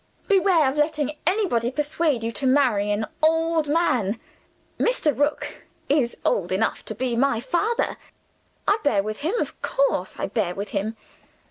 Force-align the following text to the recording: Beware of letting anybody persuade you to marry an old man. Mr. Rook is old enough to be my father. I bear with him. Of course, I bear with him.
Beware 0.27 0.67
of 0.67 0.77
letting 0.77 1.15
anybody 1.27 1.69
persuade 1.69 2.23
you 2.23 2.31
to 2.31 2.47
marry 2.47 2.89
an 2.89 3.05
old 3.21 3.67
man. 3.67 4.19
Mr. 4.79 5.15
Rook 5.15 5.65
is 5.89 6.17
old 6.25 6.51
enough 6.51 6.83
to 6.85 6.95
be 6.95 7.15
my 7.15 7.39
father. 7.39 7.97
I 8.67 8.79
bear 8.83 9.03
with 9.03 9.19
him. 9.19 9.35
Of 9.39 9.61
course, 9.61 10.17
I 10.17 10.25
bear 10.25 10.55
with 10.55 10.69
him. 10.69 10.97